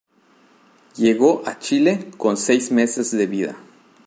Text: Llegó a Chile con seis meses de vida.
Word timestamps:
Llegó 0.97 1.43
a 1.45 1.59
Chile 1.59 2.09
con 2.17 2.35
seis 2.35 2.71
meses 2.71 3.11
de 3.11 3.27
vida. 3.27 3.55